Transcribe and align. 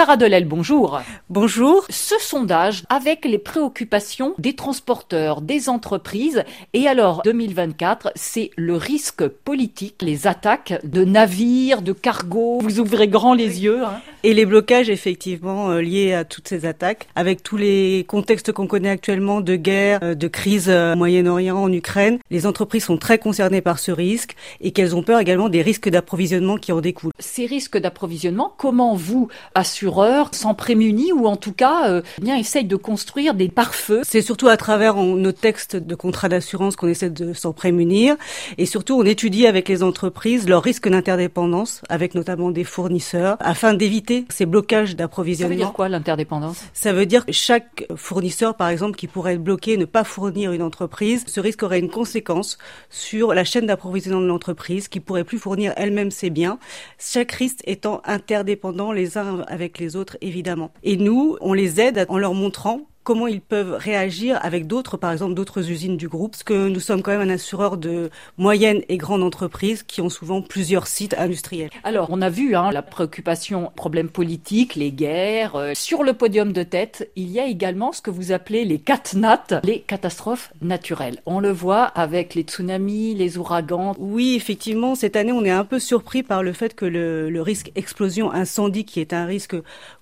Sarah 0.00 0.16
Delel, 0.16 0.46
bonjour. 0.46 1.02
Bonjour. 1.28 1.84
Ce 1.90 2.14
sondage 2.18 2.84
avec 2.88 3.26
les 3.26 3.36
préoccupations 3.36 4.32
des 4.38 4.54
transporteurs, 4.54 5.42
des 5.42 5.68
entreprises, 5.68 6.42
et 6.72 6.88
alors 6.88 7.20
2024, 7.22 8.10
c'est 8.14 8.50
le 8.56 8.76
risque 8.76 9.28
politique, 9.28 10.00
les 10.00 10.26
attaques 10.26 10.80
de 10.84 11.04
navires, 11.04 11.82
de 11.82 11.92
cargos. 11.92 12.60
Vous 12.62 12.80
ouvrez 12.80 13.08
grand 13.08 13.34
les 13.34 13.62
yeux. 13.62 13.84
Hein. 13.84 14.00
Et 14.22 14.34
les 14.34 14.44
blocages 14.44 14.90
effectivement 14.90 15.70
euh, 15.70 15.80
liés 15.80 16.12
à 16.12 16.24
toutes 16.24 16.46
ces 16.46 16.66
attaques, 16.66 17.08
avec 17.16 17.42
tous 17.42 17.56
les 17.56 18.04
contextes 18.06 18.52
qu'on 18.52 18.66
connaît 18.66 18.90
actuellement 18.90 19.40
de 19.40 19.56
guerre, 19.56 20.00
euh, 20.02 20.14
de 20.14 20.28
crise 20.28 20.68
euh, 20.68 20.92
au 20.92 20.96
Moyen-Orient, 20.96 21.56
en 21.56 21.72
Ukraine, 21.72 22.18
les 22.30 22.44
entreprises 22.44 22.84
sont 22.84 22.98
très 22.98 23.16
concernées 23.16 23.62
par 23.62 23.78
ce 23.78 23.90
risque 23.90 24.36
et 24.60 24.72
qu'elles 24.72 24.94
ont 24.94 25.02
peur 25.02 25.20
également 25.20 25.48
des 25.48 25.62
risques 25.62 25.88
d'approvisionnement 25.88 26.58
qui 26.58 26.70
en 26.70 26.82
découlent. 26.82 27.12
Ces 27.18 27.46
risques 27.46 27.78
d'approvisionnement, 27.78 28.52
comment 28.58 28.94
vous, 28.94 29.28
assurez 29.54 30.24
s'en 30.32 30.54
prémunit 30.54 31.12
ou 31.12 31.26
en 31.26 31.36
tout 31.36 31.52
cas 31.52 31.88
euh, 31.88 32.02
eh 32.18 32.22
bien 32.22 32.36
essaye 32.36 32.64
de 32.64 32.76
construire 32.76 33.32
des 33.32 33.48
pare-feux? 33.48 34.02
C'est 34.04 34.20
surtout 34.20 34.48
à 34.48 34.58
travers 34.58 34.96
nos 34.96 35.32
textes 35.32 35.76
de 35.76 35.94
contrat 35.94 36.28
d'assurance 36.28 36.76
qu'on 36.76 36.88
essaie 36.88 37.08
de 37.08 37.32
s'en 37.32 37.54
prémunir 37.54 38.16
et 38.58 38.66
surtout 38.66 39.00
on 39.00 39.04
étudie 39.04 39.46
avec 39.46 39.66
les 39.68 39.82
entreprises 39.82 40.46
leurs 40.46 40.62
risques 40.62 40.90
d'interdépendance 40.90 41.80
avec 41.88 42.14
notamment 42.14 42.50
des 42.50 42.64
fournisseurs 42.64 43.36
afin 43.40 43.72
d'éviter 43.72 44.09
ces 44.28 44.46
blocages 44.46 44.96
d'approvisionnement. 44.96 45.54
Ça 45.54 45.58
veut 45.58 45.64
dire 45.64 45.72
quoi 45.72 45.88
l'interdépendance? 45.88 46.64
Ça 46.72 46.92
veut 46.92 47.06
dire 47.06 47.26
que 47.26 47.32
chaque 47.32 47.86
fournisseur 47.96 48.56
par 48.56 48.68
exemple 48.68 48.96
qui 48.96 49.06
pourrait 49.06 49.34
être 49.34 49.42
bloqué, 49.42 49.76
ne 49.76 49.84
pas 49.84 50.04
fournir 50.04 50.52
une 50.52 50.62
entreprise, 50.62 51.24
ce 51.26 51.40
risque 51.40 51.62
aurait 51.62 51.78
une 51.78 51.90
conséquence 51.90 52.58
sur 52.88 53.34
la 53.34 53.44
chaîne 53.44 53.66
d'approvisionnement 53.66 54.22
de 54.22 54.26
l'entreprise 54.26 54.88
qui 54.88 55.00
pourrait 55.00 55.24
plus 55.24 55.38
fournir 55.38 55.72
elle-même 55.76 56.10
ses 56.10 56.30
biens, 56.30 56.58
chaque 56.98 57.32
risque 57.32 57.60
étant 57.64 58.02
interdépendant 58.04 58.92
les 58.92 59.18
uns 59.18 59.40
avec 59.48 59.78
les 59.78 59.96
autres, 59.96 60.16
évidemment. 60.20 60.72
Et 60.82 60.96
nous, 60.96 61.36
on 61.40 61.52
les 61.52 61.80
aide 61.80 62.06
en 62.08 62.18
leur 62.18 62.34
montrant 62.34 62.89
comment 63.02 63.26
ils 63.26 63.40
peuvent 63.40 63.72
réagir 63.72 64.38
avec 64.42 64.66
d'autres, 64.66 64.96
par 64.96 65.12
exemple 65.12 65.34
d'autres 65.34 65.70
usines 65.70 65.96
du 65.96 66.08
groupe, 66.08 66.32
parce 66.32 66.42
que 66.42 66.68
nous 66.68 66.80
sommes 66.80 67.02
quand 67.02 67.12
même 67.12 67.28
un 67.28 67.32
assureur 67.32 67.76
de 67.76 68.10
moyennes 68.36 68.82
et 68.88 68.96
grandes 68.96 69.22
entreprises 69.22 69.82
qui 69.82 70.00
ont 70.00 70.08
souvent 70.08 70.42
plusieurs 70.42 70.86
sites 70.86 71.14
industriels. 71.18 71.70
Alors, 71.84 72.08
on 72.10 72.20
a 72.22 72.30
vu 72.30 72.54
hein, 72.54 72.70
la 72.70 72.82
préoccupation, 72.82 73.72
problèmes 73.74 74.08
politiques, 74.08 74.74
les 74.74 74.92
guerres. 74.92 75.56
Euh, 75.56 75.72
sur 75.74 76.02
le 76.02 76.12
podium 76.12 76.52
de 76.52 76.62
tête, 76.62 77.10
il 77.16 77.30
y 77.30 77.40
a 77.40 77.46
également 77.46 77.92
ce 77.92 78.02
que 78.02 78.10
vous 78.10 78.32
appelez 78.32 78.64
les 78.64 78.78
catnat, 78.78 79.44
les 79.64 79.80
catastrophes 79.80 80.52
naturelles. 80.60 81.20
On 81.26 81.40
le 81.40 81.50
voit 81.50 81.84
avec 81.84 82.34
les 82.34 82.42
tsunamis, 82.42 83.14
les 83.14 83.38
ouragans. 83.38 83.94
Oui, 83.98 84.34
effectivement, 84.36 84.94
cette 84.94 85.16
année, 85.16 85.32
on 85.32 85.44
est 85.44 85.50
un 85.50 85.64
peu 85.64 85.78
surpris 85.78 86.22
par 86.22 86.42
le 86.42 86.52
fait 86.52 86.74
que 86.74 86.84
le, 86.84 87.30
le 87.30 87.42
risque 87.42 87.72
explosion 87.74 88.32
incendie, 88.32 88.84
qui 88.84 89.00
est 89.00 89.12
un 89.12 89.24
risque 89.24 89.56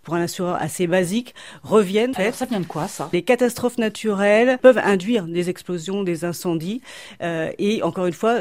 pour 0.08 0.14
un 0.14 0.22
assureur 0.22 0.56
assez 0.58 0.86
basique, 0.86 1.34
revienne. 1.62 2.14
Alors, 2.16 2.32
ça 2.32 2.46
vient 2.46 2.60
de 2.60 2.64
quoi 2.64 2.86
les 3.12 3.20
catastrophes 3.20 3.76
naturelles 3.76 4.56
peuvent 4.62 4.80
induire 4.82 5.24
des 5.24 5.50
explosions, 5.50 6.02
des 6.02 6.24
incendies, 6.24 6.80
euh, 7.22 7.50
et 7.58 7.82
encore 7.82 8.06
une 8.06 8.14
fois, 8.14 8.38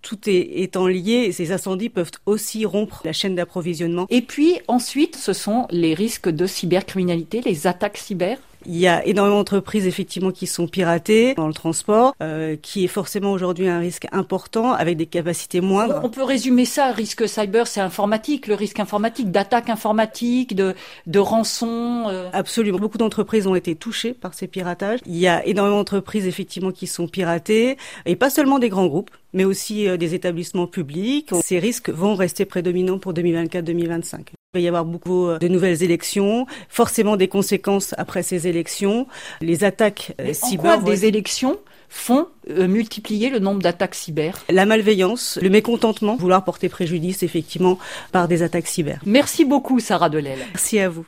tout 0.00 0.18
est 0.26 0.62
étant 0.62 0.86
lié, 0.86 1.30
ces 1.32 1.52
incendies 1.52 1.90
peuvent 1.90 2.12
aussi 2.24 2.64
rompre 2.64 3.02
la 3.04 3.12
chaîne 3.12 3.34
d'approvisionnement. 3.34 4.06
Et 4.08 4.22
puis 4.22 4.58
ensuite, 4.68 5.16
ce 5.16 5.34
sont 5.34 5.66
les 5.70 5.92
risques 5.92 6.30
de 6.30 6.46
cybercriminalité, 6.46 7.42
les 7.42 7.66
attaques 7.66 7.98
cyber? 7.98 8.38
Il 8.66 8.76
y 8.76 8.86
a 8.86 9.04
énormément 9.06 9.38
d'entreprises 9.38 9.86
effectivement 9.86 10.30
qui 10.30 10.46
sont 10.46 10.66
piratées 10.66 11.34
dans 11.34 11.46
le 11.46 11.54
transport, 11.54 12.14
euh, 12.22 12.56
qui 12.60 12.84
est 12.84 12.88
forcément 12.88 13.32
aujourd'hui 13.32 13.68
un 13.68 13.78
risque 13.78 14.06
important 14.12 14.72
avec 14.72 14.96
des 14.96 15.06
capacités 15.06 15.60
moindres. 15.60 16.00
On 16.02 16.08
peut 16.08 16.22
résumer 16.22 16.64
ça, 16.64 16.92
risque 16.92 17.28
cyber, 17.28 17.66
c'est 17.66 17.80
informatique, 17.80 18.46
le 18.46 18.54
risque 18.54 18.80
informatique, 18.80 19.30
d'attaque 19.30 19.70
informatique, 19.70 20.54
de, 20.54 20.74
de 21.06 21.18
rançon. 21.18 22.06
Euh. 22.08 22.28
Absolument. 22.32 22.78
Beaucoup 22.78 22.98
d'entreprises 22.98 23.46
ont 23.46 23.54
été 23.54 23.74
touchées 23.74 24.12
par 24.12 24.34
ces 24.34 24.46
piratages. 24.46 25.00
Il 25.06 25.16
y 25.16 25.26
a 25.26 25.44
énormément 25.46 25.78
d'entreprises 25.78 26.26
effectivement 26.26 26.70
qui 26.70 26.86
sont 26.86 27.08
piratées, 27.08 27.76
et 28.06 28.16
pas 28.16 28.30
seulement 28.30 28.58
des 28.58 28.68
grands 28.68 28.86
groupes, 28.86 29.10
mais 29.32 29.44
aussi 29.44 29.88
euh, 29.88 29.96
des 29.96 30.14
établissements 30.14 30.66
publics. 30.66 31.30
Ces 31.42 31.58
risques 31.58 31.90
vont 31.90 32.14
rester 32.14 32.44
prédominants 32.44 32.98
pour 32.98 33.12
2024-2025. 33.12 34.41
Il 34.54 34.58
va 34.58 34.64
y 34.64 34.68
avoir 34.68 34.84
beaucoup 34.84 35.28
euh, 35.28 35.38
de 35.38 35.48
nouvelles 35.48 35.82
élections, 35.82 36.46
forcément 36.68 37.16
des 37.16 37.26
conséquences 37.26 37.94
après 37.96 38.22
ces 38.22 38.48
élections. 38.48 39.06
Les 39.40 39.64
attaques 39.64 40.14
euh, 40.20 40.34
cyber. 40.34 40.72
En 40.72 40.78
quoi 40.78 40.90
des 40.92 41.06
élections 41.06 41.58
font 41.88 42.26
euh, 42.50 42.68
multiplier 42.68 43.30
le 43.30 43.38
nombre 43.38 43.62
d'attaques 43.62 43.94
cyber? 43.94 44.44
La 44.50 44.66
malveillance, 44.66 45.38
le 45.40 45.48
mécontentement, 45.48 46.16
vouloir 46.16 46.44
porter 46.44 46.68
préjudice 46.68 47.22
effectivement 47.22 47.78
par 48.12 48.28
des 48.28 48.42
attaques 48.42 48.66
cyber. 48.66 49.00
Merci 49.06 49.46
beaucoup 49.46 49.80
Sarah 49.80 50.10
Delel. 50.10 50.40
Merci 50.52 50.80
à 50.80 50.90
vous. 50.90 51.06